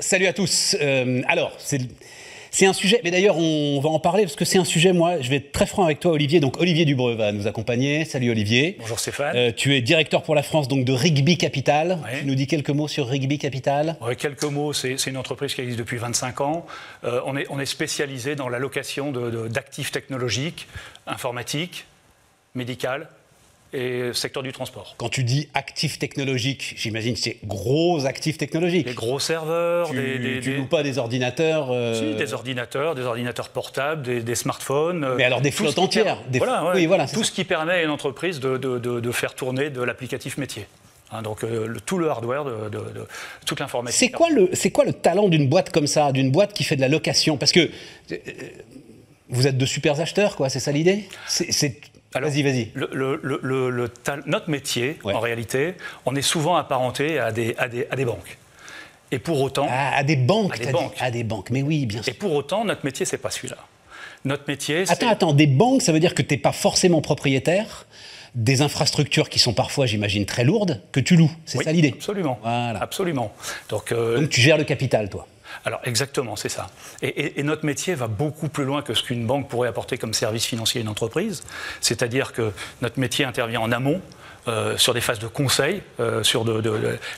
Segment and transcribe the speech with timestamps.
[0.00, 0.76] salut à tous.
[0.80, 4.64] Euh, alors, c'est un sujet, mais d'ailleurs on va en parler parce que c'est un
[4.64, 6.40] sujet, moi, je vais être très franc avec toi Olivier.
[6.40, 8.04] Donc Olivier Dubreux va nous accompagner.
[8.04, 8.76] Salut Olivier.
[8.80, 9.36] Bonjour Stéphane.
[9.36, 11.98] Euh, tu es directeur pour la France donc de Rigby Capital.
[12.18, 15.60] Tu nous dis quelques mots sur Rigby Capital ouais, Quelques mots, c'est une entreprise qui
[15.60, 16.66] existe depuis 25 ans.
[17.04, 19.12] Euh, on, est, on est spécialisé dans la location
[19.48, 20.66] d'actifs technologiques,
[21.06, 21.84] informatiques,
[22.54, 23.08] médicales
[23.72, 24.94] et secteur du transport.
[24.96, 28.86] Quand tu dis actifs technologiques, j'imagine que c'est gros actifs technologiques.
[28.86, 33.02] Des gros serveurs, tu, des, tu loues pas des ordinateurs euh, Si, des ordinateurs, des
[33.02, 35.04] ordinateurs portables, des, smartphones.
[35.04, 36.18] Euh, Mais alors des flottes entières.
[36.28, 39.70] Des voilà, oui, voilà, tout ce qui permet à une entreprise de, de, faire tourner
[39.70, 40.66] de l'applicatif métier.
[41.12, 42.80] Hein, donc euh, tout le hardware, de,
[43.44, 43.98] toute l'informatique.
[43.98, 46.80] C'est quoi, le, quoi le talent d'une boîte comme ça, d'une boîte qui fait de
[46.80, 47.36] la location?
[47.36, 47.70] Parce que
[49.28, 51.04] vous êtes de super acheteurs, quoi, c'est ça l'idée?
[52.12, 52.72] Vas-y, vas-y.
[52.74, 53.90] Le,
[54.26, 55.74] notre métier, en réalité,
[56.06, 58.38] on est souvent apparenté à des, à des, à des banques.
[59.12, 59.66] Et pour autant.
[59.68, 60.96] Ah, à des banques, à des banques.
[61.00, 62.12] à des banques, mais oui, bien sûr.
[62.12, 63.56] Et pour autant, notre métier, c'est pas celui-là.
[64.24, 64.92] Notre métier, c'est.
[64.92, 67.86] Attends, attends, des banques, ça veut dire que tu n'es pas forcément propriétaire
[68.34, 71.32] des infrastructures qui sont parfois, j'imagine, très lourdes, que tu loues.
[71.46, 72.38] C'est ça l'idée Absolument.
[72.42, 72.80] Voilà.
[72.80, 73.32] Absolument.
[73.68, 75.26] Donc, euh, Donc tu gères le capital, toi
[75.64, 76.68] alors exactement, c'est ça.
[77.02, 80.44] Et, notre métier va beaucoup plus loin que ce qu'une banque pourrait apporter comme service
[80.44, 81.42] financier à une entreprise.
[81.80, 84.00] C'est-à-dire que notre métier intervient en amont.
[84.48, 86.46] Euh, sur des phases de conseil, euh, sur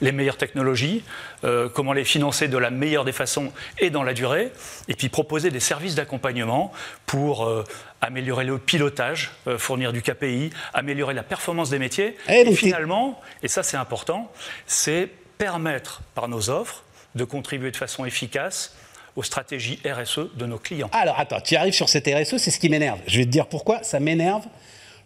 [0.00, 1.04] les meilleures technologies,
[1.44, 4.50] euh, comment les financer de la meilleure des façons et dans la durée,
[4.88, 6.72] et puis proposer des services d'accompagnement
[7.04, 7.46] pour
[8.00, 13.48] améliorer le pilotage, fournir du KPI, améliorer la performance des métiers, et, et finalement, et
[13.48, 14.32] ça c'est important,
[14.66, 18.74] c'est permettre par nos offres de contribuer de façon efficace
[19.16, 20.90] aux stratégies RSE de nos clients.
[20.92, 22.98] Alors attends, tu arrives sur cette RSE, c'est ce qui m'énerve.
[23.06, 24.44] Je vais te dire pourquoi ça m'énerve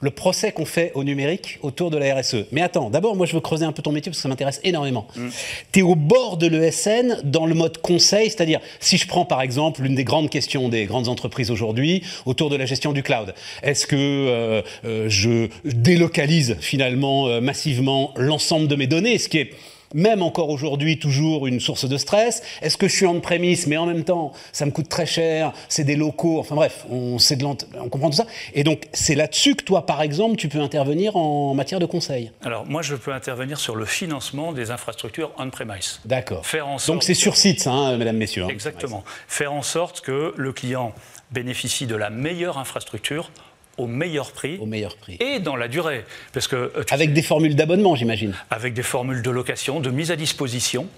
[0.05, 2.47] le procès qu'on fait au numérique autour de la RSE.
[2.52, 4.60] Mais attends, d'abord, moi je veux creuser un peu ton métier parce que ça m'intéresse
[4.62, 5.08] énormément.
[5.16, 5.28] Mm.
[5.72, 9.41] Tu es au bord de l'ESN dans le mode conseil, c'est-à-dire si je prends par
[9.41, 13.34] exemple l'une des grandes questions des grandes entreprises aujourd'hui autour de la gestion du cloud.
[13.62, 19.38] Est-ce que euh, euh, je délocalise finalement euh, massivement l'ensemble de mes données, ce qui
[19.38, 19.54] est
[19.93, 23.77] même encore aujourd'hui, toujours une source de stress Est-ce que je suis en prémisse, mais
[23.77, 27.45] en même temps, ça me coûte très cher, c'est des locaux, enfin bref, on, de
[27.81, 28.27] on comprend tout ça.
[28.55, 32.31] Et donc, c'est là-dessus que toi, par exemple, tu peux intervenir en matière de conseil
[32.45, 36.01] Alors, moi, je peux intervenir sur le financement des infrastructures on-premise.
[36.05, 36.47] D'accord.
[36.47, 38.45] Faire en sorte donc, c'est sur site, ça, hein, mesdames, messieurs.
[38.45, 38.49] Hein.
[38.49, 39.05] Exactement.
[39.28, 40.93] Faire en sorte que le client
[41.31, 43.31] bénéficie de la meilleure infrastructure
[43.78, 44.58] au meilleur prix.
[44.58, 45.16] Au meilleur prix.
[45.20, 46.04] Et dans la durée.
[46.32, 48.34] Parce que, euh, avec des formules d'abonnement, j'imagine.
[48.50, 50.88] Avec des formules de location, de mise à disposition,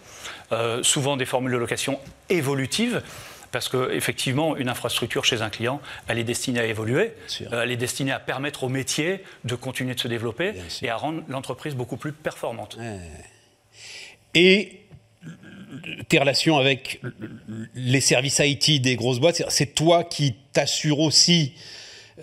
[0.53, 1.98] euh, souvent des formules de location
[2.28, 3.03] évolutives.
[3.53, 7.14] Parce qu'effectivement, une infrastructure chez un client, elle est destinée à évoluer,
[7.53, 10.97] euh, elle est destinée à permettre au métier de continuer de se développer et à
[10.97, 12.76] rendre l'entreprise beaucoup plus performante.
[14.34, 14.81] Et
[16.08, 17.00] tes relations avec
[17.75, 21.54] les services IT des grosses boîtes, c'est toi qui t'assures aussi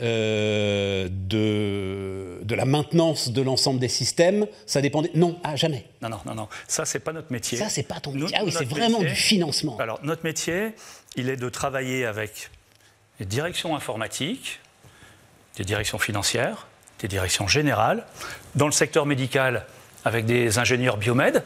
[0.01, 5.11] euh, de, de la maintenance de l'ensemble des systèmes, ça dépendait.
[5.13, 5.85] Non, ah, jamais.
[6.01, 6.47] Non, non, non, non.
[6.67, 7.57] Ça, c'est pas notre métier.
[7.57, 8.35] Ça, c'est pas ton métier.
[8.39, 9.77] ah oui, c'est vraiment du financement.
[9.77, 10.73] Alors, notre métier,
[11.15, 12.49] il est de travailler avec
[13.19, 14.59] des directions informatiques,
[15.57, 16.67] des directions financières,
[16.99, 18.05] des directions générales,
[18.55, 19.65] dans le secteur médical,
[20.05, 21.43] avec des ingénieurs biomèdes,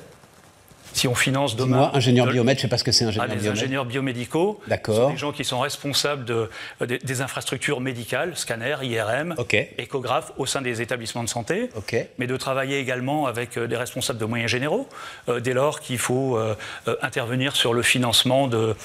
[0.98, 1.78] si on finance demain.
[1.78, 4.60] Moi, ingénieur biomètre, je ne sais pas ce que c'est ingénieur ah, ingénieurs biomédicaux.
[4.68, 5.12] D'accord.
[5.12, 6.50] Des gens qui sont responsables de,
[6.82, 9.36] des, infrastructures médicales, scanners, IRM,
[9.78, 11.70] échographes au sein des établissements de santé.
[12.18, 14.88] Mais de travailler également avec euh, des responsables de moyens généraux,
[15.30, 16.56] euh, dès lors qu'il faut euh,
[17.02, 18.76] intervenir sur le financement de,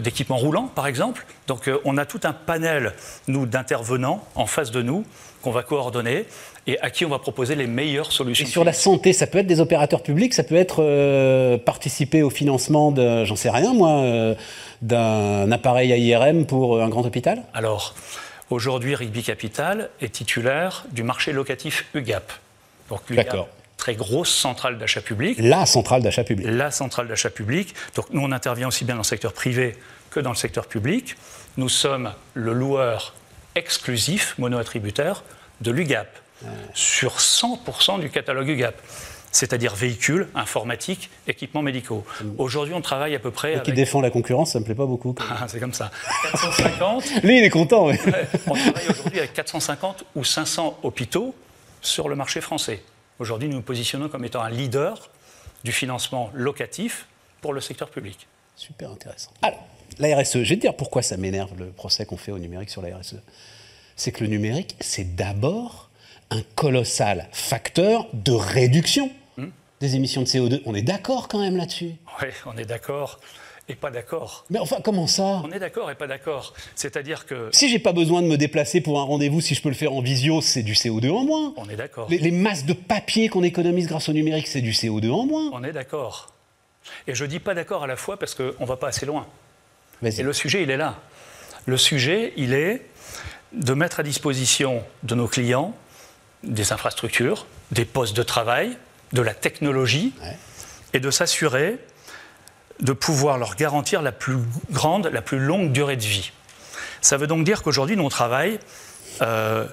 [0.00, 1.26] d'équipements roulants, par exemple.
[1.46, 2.94] Donc on a tout un panel,
[3.28, 5.04] nous, d'intervenants en face de nous
[5.44, 6.24] qu'on va coordonner
[6.66, 8.46] et à qui on va proposer les meilleures solutions.
[8.46, 12.22] Et sur la santé, ça peut être des opérateurs publics, ça peut être euh, participer
[12.22, 14.34] au financement de, j'en sais rien moi, euh,
[14.80, 17.42] d'un appareil AIRM pour un grand hôpital?
[17.52, 17.94] Alors,
[18.48, 22.32] aujourd'hui, Rigby Capital est titulaire du marché locatif UGAP.
[22.88, 25.36] Donc, D'accord très grosse centrale d'achat public.
[25.40, 26.46] La centrale d'achat public.
[26.48, 27.74] La centrale d'achat public.
[27.96, 29.76] Donc nous, on intervient aussi bien dans le secteur privé
[30.10, 31.16] que dans le secteur public.
[31.58, 33.12] Nous sommes le loueur
[33.54, 35.22] exclusif, mono-attributaire,
[35.60, 36.08] de l'UGAP
[36.74, 38.74] sur 100% du catalogue UGAP
[39.34, 42.04] c'est-à-dire véhicules, informatique, équipements médicaux.
[42.38, 43.60] Aujourd'hui, on travaille à peu près.
[43.64, 45.12] Qui défend la concurrence, ça me plaît pas beaucoup.
[45.28, 45.90] Ah, c'est comme ça.
[46.30, 47.04] 450.
[47.24, 47.88] Lui, il est content.
[47.88, 51.34] on travaille aujourd'hui avec 450 ou 500 hôpitaux
[51.82, 52.84] sur le marché français.
[53.18, 55.10] Aujourd'hui, nous nous positionnons comme étant un leader
[55.64, 57.06] du financement locatif
[57.40, 58.28] pour le secteur public.
[58.54, 59.32] Super intéressant.
[59.42, 59.66] Alors,
[59.98, 62.70] la RSE, je vais te dire pourquoi ça m'énerve le procès qu'on fait au numérique
[62.70, 63.16] sur la RSE.
[63.96, 65.90] C'est que le numérique, c'est d'abord
[66.30, 69.10] un colossal facteur de réduction
[69.80, 70.62] des émissions de CO2.
[70.64, 71.92] On est d'accord quand même là-dessus?
[72.22, 73.20] Oui, on est d'accord
[73.68, 74.44] et pas d'accord.
[74.50, 75.42] Mais enfin, comment ça?
[75.44, 76.54] On est d'accord et pas d'accord.
[76.74, 77.48] C'est-à-dire que.
[77.52, 79.92] Si j'ai pas besoin de me déplacer pour un rendez-vous, si je peux le faire
[79.92, 81.54] en visio, c'est du CO2 en moins.
[81.56, 82.08] On est d'accord.
[82.10, 85.50] Les, les masses de papier qu'on économise grâce au numérique, c'est du CO2 en moins.
[85.52, 86.34] On est d'accord.
[87.06, 89.26] Et je dis pas d'accord à la fois parce qu'on va pas assez loin.
[90.06, 90.96] Et le sujet, il est là.
[91.66, 92.82] Le sujet, il est
[93.52, 95.74] de mettre à disposition de nos clients
[96.42, 98.76] des infrastructures, des postes de travail,
[99.12, 100.36] de la technologie, Ouais.
[100.92, 101.78] et de s'assurer
[102.80, 104.36] de pouvoir leur garantir la plus
[104.70, 106.32] grande, la plus longue durée de vie.
[107.00, 108.58] Ça veut donc dire qu'aujourd'hui, nous, on travaille
[109.22, 109.66] euh,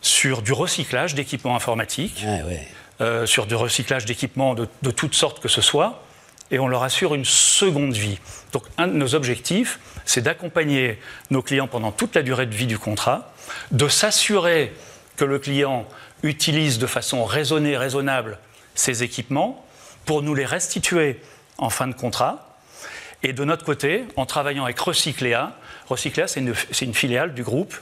[0.00, 2.68] sur du recyclage d'équipements informatiques, Ouais, ouais.
[3.02, 6.02] euh, sur du recyclage d'équipements de, de toutes sortes que ce soit,
[6.50, 8.18] et on leur assure une seconde vie.
[8.52, 10.98] Donc un de nos objectifs, c'est d'accompagner
[11.30, 13.32] nos clients pendant toute la durée de vie du contrat,
[13.70, 14.72] de s'assurer
[15.16, 15.86] que le client
[16.22, 18.38] utilise de façon raisonnée, raisonnable
[18.74, 19.64] ces équipements
[20.04, 21.20] pour nous les restituer
[21.58, 22.58] en fin de contrat.
[23.22, 25.52] Et de notre côté, en travaillant avec Recycléa,
[25.88, 27.74] Recycléa, c'est une, filiale du groupe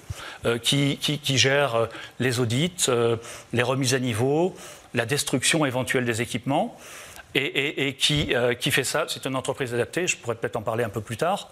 [0.46, 1.86] euh, qui gère euh,
[2.18, 3.16] les audits, euh,
[3.52, 4.56] les remises à niveau,
[4.94, 6.76] la destruction éventuelle des équipements.
[7.34, 10.56] Et, et- et qui, euh, qui fait ça, c'est une entreprise adaptée, je pourrais peut-être
[10.56, 11.50] en parler un peu plus tard,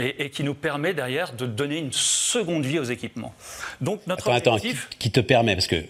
[0.00, 3.34] et, et qui nous permet derrière de donner une seconde vie aux équipements.
[3.82, 5.84] Donc notre Attends, attends, qui, objectif, qui te permet, parce que euh,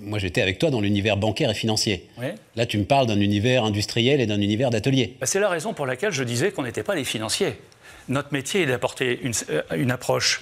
[0.00, 2.08] moi j'étais avec toi dans l'univers bancaire et financier.
[2.16, 2.28] Oui.
[2.56, 5.16] Là, tu me parles d'un univers industriel et d'un univers d'atelier.
[5.20, 7.58] Bah, C'est la raison pour laquelle je disais qu'on n'était pas les financiers.
[8.08, 10.40] Notre métier est d'apporter une, euh, une approche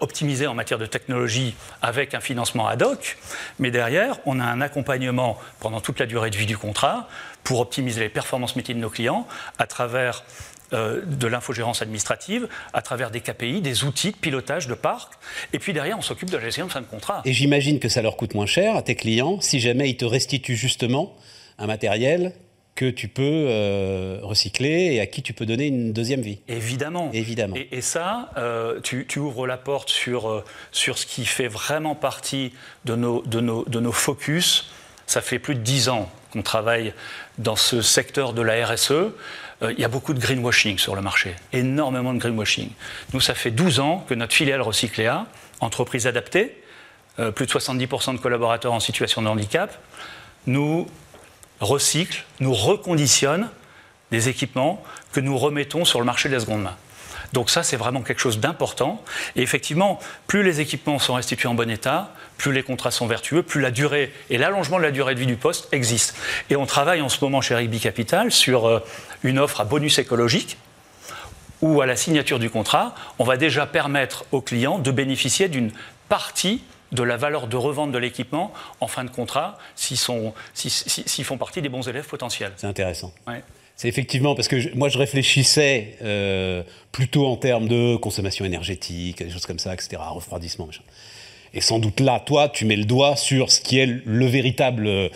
[0.00, 3.16] optimisée en matière de technologie avec un financement ad hoc,
[3.58, 7.08] mais derrière, on a un accompagnement pendant toute la durée de vie du contrat
[7.44, 9.26] pour optimiser les performances métiers de nos clients
[9.58, 10.24] à travers
[10.72, 15.12] euh, de l'infogérance administrative, à travers des KPI, des outils de pilotage de parc,
[15.52, 17.20] et puis derrière, on s'occupe de la gestion de fin de contrat.
[17.26, 20.06] Et j'imagine que ça leur coûte moins cher à tes clients si jamais ils te
[20.06, 21.14] restituent justement
[21.58, 22.32] un matériel
[22.74, 26.40] que tu peux euh, recycler et à qui tu peux donner une deuxième vie.
[26.48, 27.10] Évidemment.
[27.12, 27.54] Évidemment.
[27.56, 31.94] Et, et ça, euh, tu, tu ouvres la porte sur, sur ce qui fait vraiment
[31.94, 32.52] partie
[32.84, 34.72] de nos, de nos, de nos focus.
[35.06, 36.94] Ça fait plus de dix ans qu'on travaille
[37.38, 38.90] dans ce secteur de la RSE.
[38.90, 39.12] Euh,
[39.72, 42.70] il y a beaucoup de greenwashing sur le marché, énormément de greenwashing.
[43.12, 45.26] Nous, ça fait 12 ans que notre filiale Recycléa,
[45.60, 46.60] entreprise adaptée,
[47.18, 49.78] euh, plus de 70% de collaborateurs en situation de handicap,
[50.46, 50.88] nous
[51.60, 53.48] recycle, nous reconditionne
[54.10, 56.76] des équipements que nous remettons sur le marché de la seconde main.
[57.34, 59.02] Donc ça, c'est vraiment quelque chose d'important.
[59.36, 59.98] Et effectivement,
[60.28, 63.70] plus les équipements sont restitués en bon état, plus les contrats sont vertueux, plus la
[63.72, 66.14] durée et l'allongement de la durée de vie du poste existent.
[66.48, 68.78] Et on travaille en ce moment chez Rigby Capital sur euh,
[69.24, 70.56] une offre à bonus écologique
[71.60, 75.72] où à la signature du contrat, on va déjà permettre aux clients de bénéficier d'une
[76.08, 79.98] partie de la valeur de revente de l'équipement en fin de contrat s'ils
[80.54, 82.52] si- si- font partie des bons élèves potentiels.
[82.56, 83.12] C'est intéressant.
[83.26, 83.42] Ouais.
[83.76, 86.62] C'est effectivement parce que je- moi je réfléchissais euh,
[86.92, 90.82] plutôt en termes de consommation énergétique, des choses comme ça, etc., refroidissement, machin.
[91.54, 94.86] Et sans doute là, toi, tu mets le doigt sur ce qui est le véritable
[94.86, 95.08] euh,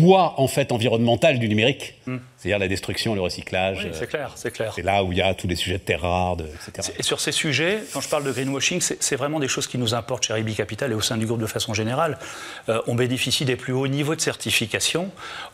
[0.00, 1.94] poids en fait environnemental du numérique,
[2.36, 3.78] c'est-à-dire la destruction, le recyclage.
[3.84, 4.72] Oui, euh, c'est clair, c'est clair.
[4.74, 6.92] c'est là où il y a tous les sujets de terres rares, de- etc.
[6.98, 9.78] Et sur ces sujets, quand je parle de greenwashing, c'est c'est vraiment des choses qui
[9.78, 12.18] nous importent chez Ribi Capital et au sein du groupe de façon générale.
[12.68, 15.10] Euh, on bénéficie des plus hauts niveaux de certification.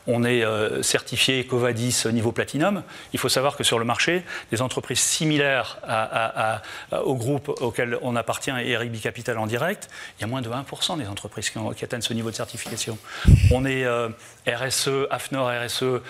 [0.06, 2.82] On est euh, certifié Covadis niveau platinum.
[3.12, 7.48] Il faut savoir que sur le marché, des entreprises similaires à- à- à- au groupe
[7.60, 11.06] auquel on appartient et Ribi Capital en direct, il y a moins de 1% des
[11.06, 12.96] entreprises qui, ont- qui atteignent ce niveau de certification.
[13.52, 14.08] On est euh,
[14.46, 16.00] RSE, AFNOR RSE euh,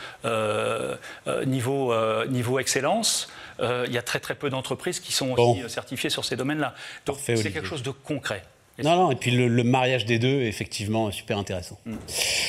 [1.27, 3.29] euh, niveau, euh, niveau excellence.
[3.61, 5.53] Euh, il y a très très peu d'entreprises qui sont Bon.
[5.59, 6.75] aussi certifiées sur ces domaines-là.
[7.07, 8.43] Donc c'est quelque chose de concret.
[8.79, 11.79] Et Non, non, et puis le, le mariage des deux, effectivement, est super intéressant.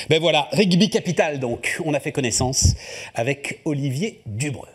[0.08, 2.74] Ben voilà, Rugby Capital, donc, on a fait connaissance
[3.16, 4.68] avec Olivier Dubreuve.